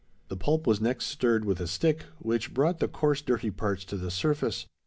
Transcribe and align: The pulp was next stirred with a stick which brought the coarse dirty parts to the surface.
The 0.29 0.35
pulp 0.35 0.65
was 0.65 0.81
next 0.81 1.05
stirred 1.05 1.45
with 1.45 1.59
a 1.59 1.67
stick 1.67 2.05
which 2.17 2.55
brought 2.55 2.79
the 2.79 2.87
coarse 2.87 3.21
dirty 3.21 3.51
parts 3.51 3.85
to 3.85 3.97
the 3.97 4.09
surface. 4.09 4.65